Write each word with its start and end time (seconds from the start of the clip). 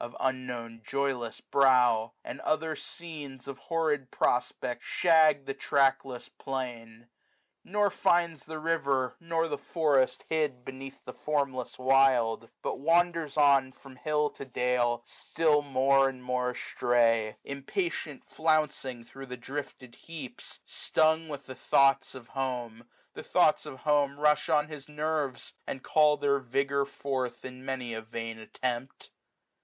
Of 0.00 0.16
unknown 0.18 0.82
joyless 0.84 1.40
brow; 1.40 2.14
and 2.24 2.40
other 2.40 2.74
scenes, 2.74 3.44
280 3.44 3.50
Of 3.52 3.68
horrid 3.68 4.10
prospect, 4.10 4.82
shag 4.82 5.46
the 5.46 5.54
trackless 5.54 6.28
plain: 6.28 7.06
Nor 7.62 7.90
finds 7.90 8.46
the 8.46 8.58
river, 8.58 9.14
nor 9.20 9.46
the 9.46 9.56
forest, 9.56 10.24
hid 10.28 10.64
Beneath 10.64 11.04
the 11.04 11.12
formless 11.12 11.78
wild; 11.78 12.50
but 12.62 12.80
wanders 12.80 13.36
on 13.36 13.70
From 13.70 13.94
hill 13.94 14.28
to 14.30 14.44
dale, 14.44 15.04
still 15.06 15.62
more 15.62 16.08
and 16.08 16.20
more 16.20 16.50
astray; 16.50 17.36
Impatient 17.44 18.24
flouncing 18.24 19.04
thro* 19.04 19.24
the 19.24 19.36
drifted 19.36 19.94
heaps, 19.94 20.58
285 20.66 20.68
Stung 20.68 21.28
with 21.28 21.46
the 21.46 21.54
thoughts 21.54 22.16
of 22.16 22.26
home; 22.30 22.88
the 23.14 23.22
thoughts 23.22 23.64
of 23.64 23.78
home 23.82 24.18
Rush 24.18 24.48
on 24.48 24.66
his 24.66 24.88
nerves, 24.88 25.54
and 25.64 25.80
call 25.84 26.16
their 26.16 26.40
vigour 26.40 26.84
forth 26.86 27.44
In 27.44 27.64
many 27.64 27.94
a 27.94 28.00
vain 28.02 28.40
attempt. 28.40 29.10